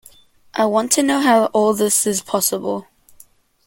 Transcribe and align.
I 0.55 0.65
want 0.65 0.91
to 0.93 1.03
know 1.03 1.19
how 1.19 1.45
all 1.53 1.75
this 1.75 2.07
is 2.07 2.23
possible. 2.23 2.87